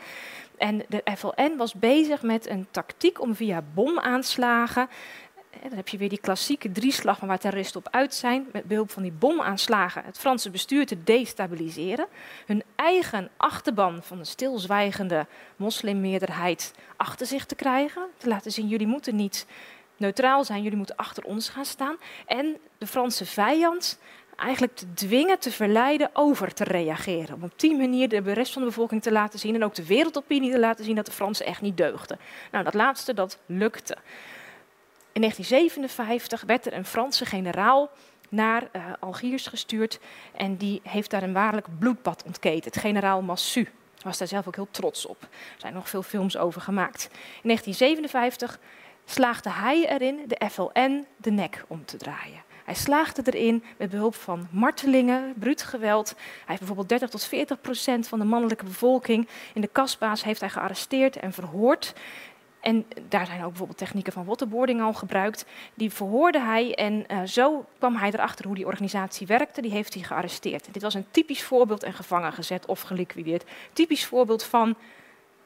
En 0.58 0.84
de 0.90 1.04
FLN 1.18 1.58
was 1.58 1.74
bezig 1.74 2.22
met 2.22 2.50
een 2.50 2.68
tactiek 2.72 3.22
om 3.22 3.36
via 3.36 3.64
bomaanslagen 3.74 4.90
dan 5.62 5.78
heb 5.78 5.88
je 5.88 5.98
weer 5.98 6.10
die 6.10 6.20
klassieke 6.20 6.72
drieslag 6.72 7.18
van 7.18 7.28
waar 7.28 7.40
terroristen 7.40 7.80
op 7.80 7.88
uit 7.92 8.14
zijn, 8.14 8.48
met 8.52 8.64
behulp 8.64 8.92
van 8.92 9.04
die 9.04 9.12
bomaanslagen 9.12 10.04
het 10.06 10.18
Franse 10.18 10.50
bestuur 10.50 10.86
te 10.86 11.04
destabiliseren, 11.04 12.06
hun 12.46 12.64
eigen 12.76 13.30
achterban 13.38 14.04
van 14.04 14.18
de 14.18 14.26
stilzwijgende 14.26 15.26
moslimmeerderheid 15.56 16.74
achter 16.98 17.26
zich 17.28 17.46
te 17.46 17.56
krijgen, 17.56 18.06
te 18.18 18.28
laten 18.28 18.52
zien 18.52 18.68
jullie 18.68 18.88
moeten 18.88 19.16
niet 19.16 19.46
neutraal 19.98 20.44
zijn, 20.44 20.64
jullie 20.64 20.78
moeten 20.78 20.96
achter 20.96 21.24
ons 21.24 21.50
gaan 21.50 21.66
staan 21.66 21.96
en 22.26 22.58
de 22.78 22.88
Franse 22.88 23.26
vijand 23.26 24.00
eigenlijk 24.36 24.76
te 24.76 24.94
dwingen, 24.94 25.40
te 25.40 25.52
verleiden 25.52 26.10
over 26.14 26.54
te 26.54 26.64
reageren. 26.64 27.36
Om 27.36 27.44
op 27.44 27.60
die 27.60 27.78
manier 27.78 28.10
de 28.10 28.34
rest 28.34 28.54
van 28.54 28.62
de 28.62 28.68
bevolking 28.68 29.02
te 29.02 29.12
laten 29.12 29.40
zien 29.40 29.56
en 29.56 29.64
ook 29.64 29.76
de 29.76 29.86
wereldopinie 29.86 30.52
te 30.52 30.60
laten 30.60 30.86
zien 30.86 30.96
dat 30.96 31.06
de 31.06 31.12
Fransen 31.12 31.46
echt 31.46 31.62
niet 31.62 31.78
deugden. 31.78 32.20
Nou, 32.52 32.64
dat 32.64 32.74
laatste, 32.74 33.14
dat 33.14 33.38
lukte. 33.46 33.98
In 35.16 35.22
1957 35.22 36.42
werd 36.42 36.66
er 36.66 36.74
een 36.74 36.86
Franse 36.86 37.26
generaal 37.26 37.90
naar 38.30 38.64
uh, 38.76 38.84
Algiers 39.00 39.48
gestuurd 39.48 40.00
en 40.36 40.58
die 40.58 40.82
heeft 40.84 41.10
daar 41.10 41.24
een 41.24 41.34
waarlijk 41.34 41.68
bloedbad 41.80 42.24
ontketend. 42.26 42.78
Generaal 42.78 43.22
Massu 43.22 43.68
was 44.02 44.18
daar 44.18 44.28
zelf 44.28 44.48
ook 44.48 44.56
heel 44.56 44.68
trots 44.72 45.06
op. 45.06 45.22
Er 45.22 45.30
zijn 45.58 45.74
nog 45.74 45.90
veel 45.90 46.04
films 46.04 46.38
over 46.38 46.62
gemaakt. 46.62 47.10
In 47.12 47.48
1957 47.50 48.60
slaagde 49.06 49.50
hij 49.50 49.90
erin 49.90 50.20
de 50.28 50.50
FLN 50.50 51.06
de 51.18 51.32
nek 51.32 51.64
om 51.68 51.86
te 51.86 51.98
draaien. 51.98 52.44
Hij 52.66 52.76
slaagde 52.76 53.22
erin 53.32 53.64
met 53.78 53.90
behulp 53.90 54.16
van 54.16 54.48
martelingen, 54.52 55.34
bruut 55.38 55.62
geweld. 55.62 56.14
Hij 56.16 56.26
heeft 56.46 56.60
bijvoorbeeld 56.60 56.90
30 56.90 57.10
tot 57.10 57.24
40 57.24 57.62
procent 57.62 58.08
van 58.08 58.20
de 58.20 58.26
mannelijke 58.26 58.66
bevolking 58.66 59.28
in 59.54 59.62
de 59.62 59.68
kasbaas 59.68 60.24
heeft 60.24 60.40
hij 60.40 60.50
gearresteerd 60.50 61.16
en 61.16 61.34
verhoord. 61.34 61.94
En 62.66 62.86
daar 63.10 63.26
zijn 63.26 63.42
ook 63.42 63.50
bijvoorbeeld 63.50 63.78
technieken 63.78 64.14
van 64.14 64.26
waterboarding 64.26 64.82
al 64.82 64.94
gebruikt. 64.94 65.46
Die 65.74 65.92
verhoorde 65.92 66.40
hij 66.40 66.76
en 66.76 67.06
uh, 67.12 67.22
zo 67.24 67.66
kwam 67.78 67.96
hij 67.96 68.12
erachter 68.12 68.46
hoe 68.46 68.56
die 68.56 68.66
organisatie 68.66 69.28
werkte. 69.28 69.62
Die 69.62 69.72
heeft 69.72 69.94
hij 69.94 70.04
gearresteerd. 70.04 70.74
dit 70.74 70.82
was 70.82 70.94
een 70.94 71.06
typisch 71.12 71.44
voorbeeld 71.44 71.84
en 71.84 71.94
gevangen 71.94 72.34
gezet 72.34 72.66
of 72.66 72.82
geliquideerd. 72.82 73.44
Typisch 73.74 74.06
voorbeeld 74.06 74.44
van 74.44 74.76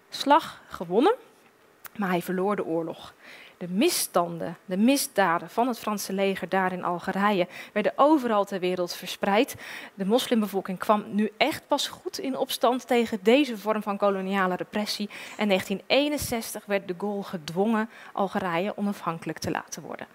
slag 0.10 0.62
gewonnen, 0.68 1.16
maar 1.96 2.10
hij 2.10 2.22
verloor 2.22 2.56
de 2.56 2.66
oorlog 2.66 3.14
de 3.60 3.68
misstanden, 3.68 4.58
de 4.66 4.78
misdaden 4.78 5.50
van 5.50 5.68
het 5.68 5.80
Franse 5.80 6.14
leger 6.14 6.50
daar 6.50 6.72
in 6.72 6.84
Algerije 6.84 7.48
werden 7.74 7.94
overal 7.96 8.46
ter 8.46 8.60
wereld 8.60 8.96
verspreid. 8.96 9.56
De 9.94 10.06
moslimbevolking 10.06 10.80
kwam 10.80 11.04
nu 11.08 11.32
echt 11.38 11.68
pas 11.68 11.88
goed 11.88 12.20
in 12.20 12.38
opstand 12.38 12.88
tegen 12.88 13.20
deze 13.22 13.58
vorm 13.58 13.82
van 13.82 13.98
koloniale 13.98 14.56
repressie. 14.56 15.10
En 15.38 15.48
1961 15.48 16.66
werd 16.66 16.88
de 16.88 16.96
Gaulle 16.98 17.24
gedwongen 17.24 17.90
Algerije 18.14 18.78
onafhankelijk 18.78 19.38
te 19.38 19.52
laten 19.52 19.82
worden. 19.82 20.08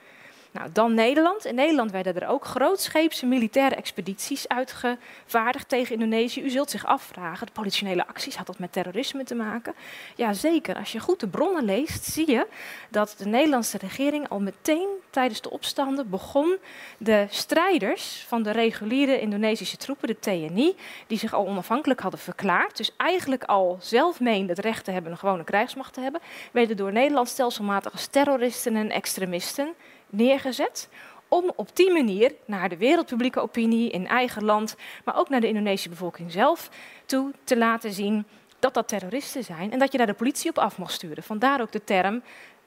Nou, 0.54 0.68
dan 0.72 0.94
Nederland. 0.94 1.44
In 1.44 1.54
Nederland 1.54 1.90
werden 1.90 2.20
er 2.20 2.28
ook 2.28 2.44
grootscheepse 2.44 3.26
militaire 3.26 3.74
expedities 3.74 4.48
uitgevaardigd 4.48 5.68
tegen 5.68 5.94
Indonesië. 5.94 6.42
U 6.42 6.50
zult 6.50 6.70
zich 6.70 6.86
afvragen, 6.86 7.46
de 7.46 7.52
politionele 7.52 8.06
acties, 8.06 8.36
had 8.36 8.46
dat 8.46 8.58
met 8.58 8.72
terrorisme 8.72 9.24
te 9.24 9.34
maken? 9.34 9.74
Jazeker, 10.14 10.76
als 10.76 10.92
je 10.92 11.00
goed 11.00 11.20
de 11.20 11.28
bronnen 11.28 11.64
leest, 11.64 12.04
zie 12.04 12.30
je 12.30 12.46
dat 12.88 13.14
de 13.18 13.26
Nederlandse 13.26 13.78
regering 13.78 14.28
al 14.28 14.40
meteen 14.40 14.88
tijdens 15.10 15.40
de 15.40 15.50
opstanden 15.50 16.10
begon 16.10 16.56
de 16.98 17.26
strijders 17.30 18.24
van 18.28 18.42
de 18.42 18.50
reguliere 18.50 19.20
Indonesische 19.20 19.76
troepen, 19.76 20.08
de 20.08 20.18
TNI, 20.18 20.76
die 21.06 21.18
zich 21.18 21.34
al 21.34 21.46
onafhankelijk 21.46 22.00
hadden 22.00 22.20
verklaard, 22.20 22.76
dus 22.76 22.90
eigenlijk 22.96 23.44
al 23.44 23.78
zelf 23.80 24.20
meenden 24.20 24.56
het 24.56 24.64
recht 24.64 24.84
te 24.84 24.90
hebben 24.90 25.12
een 25.12 25.18
gewone 25.18 25.44
krijgsmacht 25.44 25.94
te 25.94 26.00
hebben, 26.00 26.20
werden 26.52 26.76
door 26.76 26.92
Nederland 26.92 27.28
stelselmatig 27.28 27.92
als 27.92 28.06
terroristen 28.06 28.76
en 28.76 28.90
extremisten 28.90 29.74
neergezet 30.10 30.88
om 31.28 31.52
op 31.56 31.76
die 31.76 31.92
manier 31.92 32.34
naar 32.44 32.68
de 32.68 32.76
wereldpublieke 32.76 33.40
opinie 33.40 33.90
in 33.90 34.06
eigen 34.06 34.44
land, 34.44 34.76
maar 35.04 35.18
ook 35.18 35.28
naar 35.28 35.40
de 35.40 35.48
Indonesische 35.48 35.88
bevolking 35.88 36.32
zelf 36.32 36.70
toe 37.06 37.32
te 37.44 37.56
laten 37.56 37.92
zien 37.92 38.26
dat 38.58 38.74
dat 38.74 38.88
terroristen 38.88 39.44
zijn 39.44 39.72
en 39.72 39.78
dat 39.78 39.92
je 39.92 39.98
daar 39.98 40.06
de 40.06 40.14
politie 40.14 40.50
op 40.50 40.58
af 40.58 40.78
mocht 40.78 40.92
sturen. 40.92 41.22
Vandaar 41.22 41.60
ook 41.60 41.72
de 41.72 41.84
term 41.84 42.22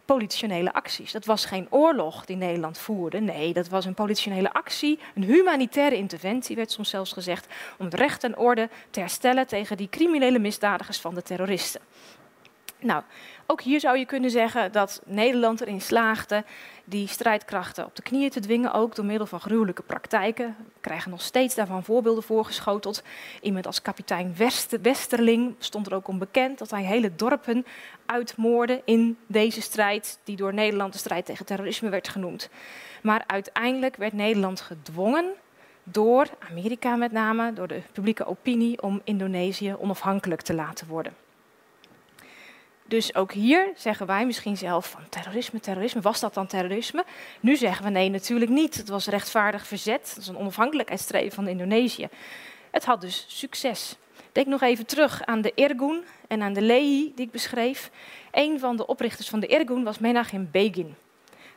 politionele 0.05 0.73
acties. 0.73 1.11
Dat 1.11 1.25
was 1.25 1.45
geen 1.45 1.67
oorlog 1.69 2.25
die 2.25 2.35
Nederland 2.35 2.77
voerde. 2.77 3.19
Nee, 3.19 3.53
dat 3.53 3.67
was 3.67 3.85
een 3.85 3.93
politionele 3.93 4.53
actie, 4.53 4.99
een 5.15 5.23
humanitaire 5.23 5.95
interventie, 5.95 6.55
werd 6.55 6.71
soms 6.71 6.89
zelfs 6.89 7.11
gezegd, 7.11 7.47
om 7.77 7.87
recht 7.87 8.23
en 8.23 8.37
orde 8.37 8.69
te 8.89 8.99
herstellen 8.99 9.47
tegen 9.47 9.77
die 9.77 9.89
criminele 9.89 10.39
misdadigers 10.39 10.99
van 10.99 11.13
de 11.13 11.21
terroristen. 11.21 11.81
Nou, 12.79 13.03
ook 13.47 13.61
hier 13.61 13.79
zou 13.79 13.97
je 13.97 14.05
kunnen 14.05 14.31
zeggen 14.31 14.71
dat 14.71 15.01
Nederland 15.05 15.61
erin 15.61 15.81
slaagde 15.81 16.43
die 16.85 17.07
strijdkrachten 17.07 17.85
op 17.85 17.95
de 17.95 18.01
knieën 18.01 18.29
te 18.29 18.39
dwingen, 18.39 18.73
ook 18.73 18.95
door 18.95 19.05
middel 19.05 19.25
van 19.25 19.39
gruwelijke 19.39 19.81
praktijken. 19.81 20.55
We 20.57 20.79
krijgen 20.81 21.11
nog 21.11 21.21
steeds 21.21 21.55
daarvan 21.55 21.83
voorbeelden 21.83 22.23
voorgeschoteld. 22.23 23.03
Iemand 23.41 23.65
als 23.65 23.81
kapitein 23.81 24.35
Westerling 24.81 25.55
stond 25.59 25.87
er 25.87 25.93
ook 25.93 26.07
onbekend 26.07 26.57
dat 26.57 26.71
hij 26.71 26.83
hele 26.83 27.15
dorpen 27.15 27.65
uitmoordde 28.05 28.81
in 28.85 29.17
deze 29.27 29.61
strijd, 29.61 30.19
die 30.23 30.35
door 30.35 30.53
Nederland 30.53 30.93
de 30.93 30.99
strijd 30.99 31.25
tegen 31.25 31.45
terrorisme 31.45 31.89
werd 31.89 32.07
genoemd. 32.07 32.49
Maar 33.01 33.23
uiteindelijk 33.27 33.95
werd 33.95 34.13
Nederland 34.13 34.61
gedwongen 34.61 35.25
door 35.83 36.27
Amerika 36.49 36.95
met 36.95 37.11
name, 37.11 37.53
door 37.53 37.67
de 37.67 37.81
publieke 37.91 38.25
opinie, 38.25 38.81
om 38.81 39.01
Indonesië 39.03 39.75
onafhankelijk 39.79 40.41
te 40.41 40.53
laten 40.53 40.87
worden. 40.87 41.26
Dus 42.87 43.15
ook 43.15 43.31
hier 43.31 43.71
zeggen 43.75 44.05
wij 44.05 44.25
misschien 44.25 44.57
zelf 44.57 44.89
van 44.89 45.09
terrorisme, 45.09 45.59
terrorisme, 45.59 46.01
was 46.01 46.19
dat 46.19 46.33
dan 46.33 46.47
terrorisme? 46.47 47.03
Nu 47.39 47.55
zeggen 47.55 47.85
we 47.85 47.91
nee, 47.91 48.09
natuurlijk 48.09 48.51
niet. 48.51 48.75
Het 48.75 48.89
was 48.89 49.07
rechtvaardig 49.07 49.67
verzet, 49.67 50.11
dat 50.15 50.17
is 50.17 50.27
een 50.27 50.37
onafhankelijkheidsstreven 50.37 51.31
van 51.31 51.47
Indonesië. 51.47 52.07
Het 52.71 52.85
had 52.85 53.01
dus 53.01 53.25
succes. 53.27 53.97
Denk 54.31 54.47
nog 54.47 54.61
even 54.61 54.85
terug 54.85 55.25
aan 55.25 55.41
de 55.41 55.51
Irgun 55.55 56.03
en 56.27 56.41
aan 56.41 56.53
de 56.53 56.61
Lehi 56.61 57.11
die 57.15 57.25
ik 57.25 57.31
beschreef. 57.31 57.91
Een 58.31 58.59
van 58.59 58.77
de 58.77 58.85
oprichters 58.85 59.29
van 59.29 59.39
de 59.39 59.47
Irgun 59.47 59.83
was 59.83 59.99
Menachem 59.99 60.49
Begin. 60.51 60.95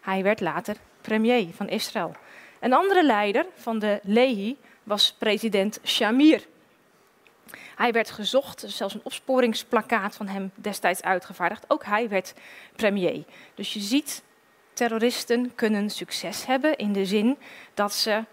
Hij 0.01 0.23
werd 0.23 0.41
later 0.41 0.77
premier 1.01 1.47
van 1.55 1.69
Israël. 1.69 2.13
Een 2.61 2.73
andere 2.73 3.05
leider 3.05 3.47
van 3.55 3.79
de 3.79 4.01
Lehi 4.03 4.57
was 4.83 5.15
president 5.19 5.81
Shamir. 5.85 6.47
Hij 7.81 7.93
werd 7.93 8.11
gezocht, 8.11 8.65
zelfs 8.67 8.95
een 8.95 9.01
opsporingsplakkaat 9.03 10.17
van 10.17 10.27
hem 10.29 10.51
destijds 10.55 11.03
uitgevaardigd. 11.03 11.65
Ook 11.69 11.85
hij 11.85 12.09
werd 12.09 12.35
premier. 12.77 13.25
Dus 13.55 13.73
je 13.73 13.81
ziet, 13.81 14.23
terroristen 14.73 15.55
kunnen 15.55 15.91
succes 15.91 16.47
hebben 16.47 16.77
in 16.77 16.93
de 16.93 17.07
zin 17.07 17.39
dat 17.75 17.93
ze 17.93 18.25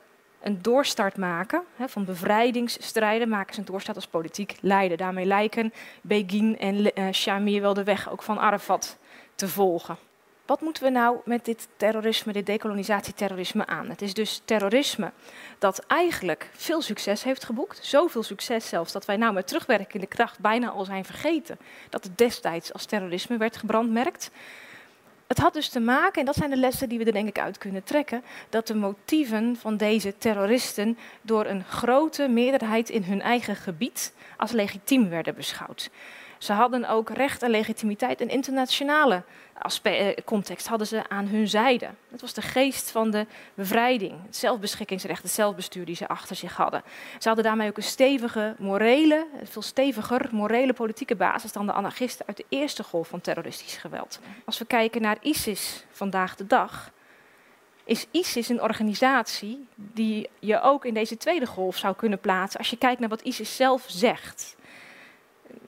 een 0.41 0.61
doorstart 0.61 1.17
maken. 1.17 1.63
Hè, 1.75 1.89
van 1.89 2.05
bevrijdingsstrijden 2.05 3.29
maken 3.29 3.53
ze 3.53 3.59
een 3.59 3.65
doorstart 3.65 3.95
als 3.97 4.07
politiek 4.07 4.55
leider. 4.61 4.97
Daarmee 4.97 5.25
lijken 5.25 5.73
Begin 6.01 6.59
en 6.59 6.75
uh, 6.99 7.11
Shamir 7.11 7.61
wel 7.61 7.73
de 7.73 7.83
weg 7.83 8.09
ook 8.09 8.23
van 8.23 8.39
Arafat 8.39 8.97
te 9.35 9.47
volgen. 9.47 9.97
Wat 10.47 10.61
moeten 10.61 10.83
we 10.83 10.89
nou 10.89 11.17
met 11.25 11.45
dit 11.45 11.67
terrorisme, 11.77 12.33
dit 12.33 12.45
decolonisatieterrorisme 12.45 13.65
aan? 13.65 13.89
Het 13.89 14.01
is 14.01 14.13
dus 14.13 14.41
terrorisme 14.45 15.11
dat 15.57 15.85
eigenlijk 15.87 16.49
veel 16.53 16.81
succes 16.81 17.23
heeft 17.23 17.43
geboekt. 17.43 17.79
Zoveel 17.85 18.23
succes 18.23 18.67
zelfs 18.67 18.91
dat 18.91 19.05
wij 19.05 19.17
nou 19.17 19.33
met 19.33 19.47
terugwerkende 19.47 20.07
kracht 20.07 20.39
bijna 20.39 20.69
al 20.69 20.85
zijn 20.85 21.05
vergeten 21.05 21.57
dat 21.89 22.03
het 22.03 22.17
destijds 22.17 22.73
als 22.73 22.85
terrorisme 22.85 23.37
werd 23.37 23.57
gebrandmerkt. 23.57 24.31
Het 25.27 25.37
had 25.37 25.53
dus 25.53 25.69
te 25.69 25.79
maken, 25.79 26.19
en 26.19 26.25
dat 26.25 26.35
zijn 26.35 26.49
de 26.49 26.57
lessen 26.57 26.89
die 26.89 26.97
we 26.97 27.05
er 27.05 27.13
denk 27.13 27.27
ik 27.27 27.39
uit 27.39 27.57
kunnen 27.57 27.83
trekken, 27.83 28.23
dat 28.49 28.67
de 28.67 28.75
motieven 28.75 29.55
van 29.55 29.77
deze 29.77 30.17
terroristen 30.17 30.97
door 31.21 31.45
een 31.45 31.63
grote 31.63 32.27
meerderheid 32.27 32.89
in 32.89 33.03
hun 33.03 33.21
eigen 33.21 33.55
gebied 33.55 34.13
als 34.37 34.51
legitiem 34.51 35.09
werden 35.09 35.35
beschouwd. 35.35 35.89
Ze 36.37 36.53
hadden 36.53 36.89
ook 36.89 37.09
recht 37.09 37.43
en 37.43 37.49
legitimiteit 37.49 38.21
in 38.21 38.29
internationale 38.29 39.23
eh, 39.83 40.07
context 40.25 40.67
hadden 40.67 40.87
ze 40.87 41.09
aan 41.09 41.27
hun 41.27 41.47
zijde. 41.47 41.89
Het 42.11 42.21
was 42.21 42.33
de 42.33 42.41
geest 42.41 42.91
van 42.91 43.11
de 43.11 43.25
bevrijding, 43.53 44.13
het 44.25 44.35
zelfbeschikkingsrecht, 44.35 45.23
het 45.23 45.31
zelfbestuur 45.31 45.85
die 45.85 45.95
ze 45.95 46.07
achter 46.07 46.35
zich 46.35 46.55
hadden. 46.55 46.83
Ze 47.19 47.27
hadden 47.27 47.45
daarmee 47.45 47.69
ook 47.69 47.77
een 47.77 47.83
stevige 47.83 48.55
morele, 48.57 49.25
veel 49.43 49.61
steviger 49.61 50.29
morele 50.31 50.73
politieke 50.73 51.15
basis 51.15 51.51
dan 51.51 51.65
de 51.65 51.71
anarchisten 51.71 52.27
uit 52.27 52.37
de 52.37 52.45
eerste 52.49 52.83
golf 52.83 53.07
van 53.07 53.21
terroristisch 53.21 53.77
geweld. 53.77 54.19
Als 54.45 54.57
we 54.57 54.65
kijken 54.65 55.01
naar 55.01 55.17
ISIS 55.21 55.85
vandaag 55.91 56.35
de 56.35 56.47
dag, 56.47 56.91
is 57.83 58.07
ISIS 58.11 58.49
een 58.49 58.61
organisatie 58.61 59.67
die 59.75 60.29
je 60.39 60.61
ook 60.61 60.85
in 60.85 60.93
deze 60.93 61.17
tweede 61.17 61.45
golf 61.45 61.77
zou 61.77 61.95
kunnen 61.95 62.19
plaatsen 62.19 62.59
als 62.59 62.69
je 62.69 62.77
kijkt 62.77 62.99
naar 62.99 63.09
wat 63.09 63.21
ISIS 63.21 63.55
zelf 63.55 63.83
zegt 63.87 64.56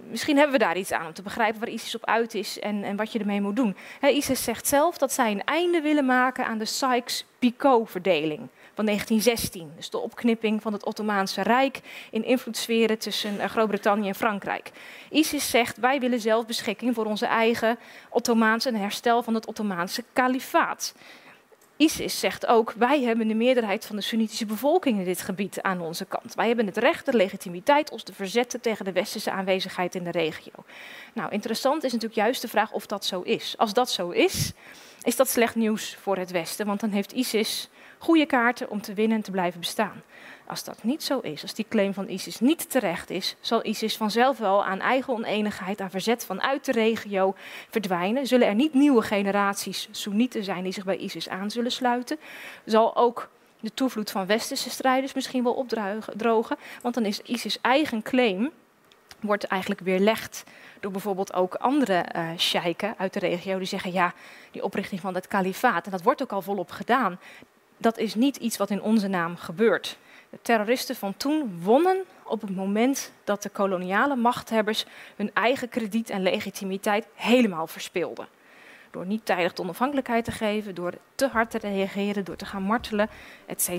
misschien 0.09 0.36
hebben 0.38 0.59
we 0.59 0.65
daar 0.65 0.77
iets 0.77 0.91
aan 0.91 1.05
om 1.05 1.13
te 1.13 1.21
begrijpen 1.21 1.59
waar 1.59 1.69
ISIS 1.69 1.95
op 1.95 2.05
uit 2.05 2.33
is 2.33 2.59
en, 2.59 2.83
en 2.83 2.95
wat 2.95 3.12
je 3.12 3.19
ermee 3.19 3.41
moet 3.41 3.55
doen. 3.55 3.75
ISIS 4.01 4.43
zegt 4.43 4.67
zelf 4.67 4.98
dat 4.98 5.13
zij 5.13 5.31
een 5.31 5.43
einde 5.43 5.81
willen 5.81 6.05
maken 6.05 6.45
aan 6.45 6.57
de 6.57 6.65
Sykes-Picot-verdeling 6.65 8.48
van 8.74 8.86
1916. 8.86 9.71
Dus 9.75 9.89
de 9.89 9.98
opknipping 9.98 10.62
van 10.62 10.74
het 10.74 10.86
Ottomaanse 10.86 11.41
Rijk 11.41 11.79
in 12.12 12.24
invloedssferen 12.24 12.98
tussen 12.98 13.39
eh, 13.39 13.50
Groot-Brittannië 13.50 14.07
en 14.07 14.15
Frankrijk. 14.15 14.71
ISIS 15.09 15.50
zegt 15.50 15.77
wij 15.77 16.00
willen 16.00 16.19
zelfbeschikking 16.19 16.95
voor 16.95 17.05
onze 17.05 17.25
eigen 17.25 17.79
Ottomaanse 18.09 18.69
en 18.69 18.75
herstel 18.75 19.24
van 19.24 19.33
het 19.33 19.48
Ottomaanse 19.48 20.03
kalifaat. 20.13 20.93
ISIS 21.79 22.19
zegt 22.19 22.45
ook, 22.45 22.74
wij 22.77 23.01
hebben 23.01 23.27
de 23.27 23.33
meerderheid 23.33 23.86
van 23.86 23.95
de 23.95 24.01
Soenitische 24.01 24.45
bevolking 24.45 24.98
in 24.98 25.03
dit 25.03 25.21
gebied 25.21 25.62
aan 25.62 25.81
onze 25.81 26.05
kant. 26.05 26.36
Wij 26.36 26.48
hebben 26.48 26.65
het 26.65 26.77
recht, 26.77 27.05
de 27.05 27.13
legitimiteit 27.13 27.91
ons 27.91 28.03
te 28.03 28.13
verzetten 28.13 28.62
tegen 28.62 28.86
de 28.86 28.91
westerse 28.91 29.31
aanwezigheid 29.31 29.95
in 29.95 30.03
de 30.03 30.12
regio. 30.12 30.51
Nou, 31.13 31.31
interessant 31.31 31.83
is 31.83 31.91
natuurlijk 31.91 32.19
juist 32.19 32.41
de 32.41 32.48
vraag 32.48 32.71
of 32.71 32.86
dat 32.86 33.05
zo 33.05 33.21
is. 33.21 33.53
Als 33.57 33.74
dat 33.74 33.91
zo 33.91 34.09
is, 34.09 34.51
is 35.03 35.15
dat 35.15 35.29
slecht 35.29 35.55
nieuws 35.55 35.98
voor 36.01 36.17
het 36.17 36.31
Westen, 36.31 36.65
want 36.65 36.79
dan 36.79 36.89
heeft 36.89 37.12
ISIS 37.12 37.69
goede 38.00 38.25
kaarten 38.25 38.70
om 38.70 38.82
te 38.82 38.94
winnen 38.94 39.18
en 39.18 39.24
te 39.24 39.32
blijven 39.32 39.60
bestaan. 39.60 40.03
Als 40.48 40.63
dat 40.63 40.84
niet 40.84 41.03
zo 41.03 41.20
is, 41.20 41.41
als 41.41 41.53
die 41.53 41.65
claim 41.70 41.94
van 41.94 42.10
ISIS 42.10 42.39
niet 42.39 42.70
terecht 42.70 43.10
is, 43.10 43.36
zal 43.39 43.65
ISIS 43.65 43.98
vanzelf 43.98 44.38
wel 44.38 44.65
aan 44.65 44.79
eigen 44.79 45.13
oneenigheid, 45.13 45.82
aan 45.82 45.89
verzet 45.89 46.25
vanuit 46.25 46.65
de 46.65 46.72
regio 46.72 47.36
verdwijnen. 47.70 48.27
Zullen 48.27 48.48
er 48.48 48.56
niet 48.56 48.74
nieuwe 48.74 49.01
generaties 49.01 49.88
Soenieten 49.91 50.44
zijn 50.44 50.63
die 50.63 50.72
zich 50.72 50.86
bij 50.86 50.98
ISIS 50.98 51.29
aan 51.29 51.51
zullen 51.51 51.72
sluiten? 51.72 52.18
Zal 52.65 52.96
ook 52.96 53.29
de 53.60 53.74
toevloed 53.74 54.12
van 54.12 54.25
westerse 54.25 54.70
strijders 54.70 55.13
misschien 55.13 55.44
wel 55.44 55.53
opdrogen, 55.53 56.58
want 56.82 56.96
dan 56.96 57.06
is 57.06 57.22
ISIS 57.22 57.62
eigen 57.62 58.01
claim 58.01 58.51
wordt 59.20 59.44
eigenlijk 59.44 59.82
weerlegd 59.82 60.44
door 60.79 60.91
bijvoorbeeld 60.91 61.34
ook 61.34 61.56
andere 61.56 62.06
uh, 62.15 62.29
sheiken 62.38 62.94
uit 62.98 63.13
de 63.13 63.20
regio 63.20 63.58
die 63.58 63.68
zeggen 63.68 63.91
ja, 63.91 64.13
die 64.51 64.63
oprichting 64.63 65.01
van 65.01 65.15
het 65.15 65.27
kalifaat, 65.27 65.86
en 65.86 65.91
dat 65.91 66.01
wordt 66.01 66.22
ook 66.22 66.32
al 66.32 66.41
volop 66.41 66.72
gedaan, 66.72 67.20
dat 67.79 67.98
is 67.98 68.15
niet 68.15 68.36
iets 68.36 68.57
wat 68.57 68.69
in 68.69 68.81
onze 68.81 69.07
naam 69.07 69.36
gebeurt. 69.36 69.98
De 70.29 70.39
terroristen 70.41 70.95
van 70.95 71.17
toen 71.17 71.59
wonnen 71.62 71.98
op 72.24 72.41
het 72.41 72.55
moment 72.55 73.12
dat 73.24 73.43
de 73.43 73.50
koloniale 73.50 74.15
machthebbers 74.15 74.86
hun 75.15 75.31
eigen 75.33 75.69
krediet 75.69 76.09
en 76.09 76.21
legitimiteit 76.21 77.07
helemaal 77.13 77.67
verspeelden. 77.67 78.27
Door 78.91 79.05
niet 79.05 79.25
tijdig 79.25 79.53
de 79.53 79.62
onafhankelijkheid 79.62 80.25
te 80.25 80.31
geven, 80.31 80.75
door 80.75 80.93
te 81.15 81.27
hard 81.27 81.51
te 81.51 81.57
reageren, 81.57 82.25
door 82.25 82.36
te 82.36 82.45
gaan 82.45 82.63
martelen, 82.63 83.09
etc. 83.45 83.69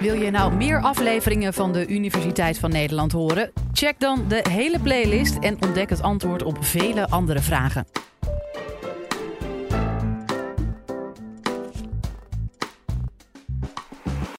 Wil 0.00 0.14
je 0.14 0.30
nou 0.30 0.52
meer 0.54 0.80
afleveringen 0.80 1.54
van 1.54 1.72
de 1.72 1.86
Universiteit 1.86 2.58
van 2.58 2.70
Nederland 2.70 3.12
horen? 3.12 3.52
Check 3.72 4.00
dan 4.00 4.28
de 4.28 4.44
hele 4.50 4.80
playlist 4.80 5.38
en 5.38 5.62
ontdek 5.62 5.90
het 5.90 6.02
antwoord 6.02 6.42
op 6.42 6.64
vele 6.64 7.08
andere 7.08 7.40
vragen. 7.40 7.86